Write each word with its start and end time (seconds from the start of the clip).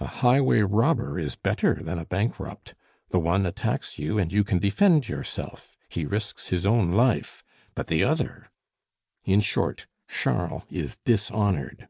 A 0.00 0.06
highway 0.08 0.62
robber 0.62 1.20
is 1.20 1.36
better 1.36 1.74
than 1.84 1.96
a 1.96 2.04
bankrupt: 2.04 2.74
the 3.10 3.20
one 3.20 3.46
attacks 3.46 3.96
you 3.96 4.18
and 4.18 4.32
you 4.32 4.42
can 4.42 4.58
defend 4.58 5.08
yourself, 5.08 5.76
he 5.88 6.04
risks 6.04 6.48
his 6.48 6.66
own 6.66 6.90
life; 6.90 7.44
but 7.76 7.86
the 7.86 8.02
other 8.02 8.50
in 9.24 9.38
short, 9.38 9.86
Charles 10.08 10.64
is 10.68 10.96
dishonored." 11.04 11.86